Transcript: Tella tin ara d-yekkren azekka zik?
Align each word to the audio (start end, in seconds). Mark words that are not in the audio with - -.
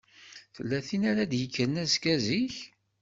Tella 0.55 0.79
tin 0.87 1.03
ara 1.11 1.31
d-yekkren 1.31 1.79
azekka 1.83 2.15
zik? 2.25 2.55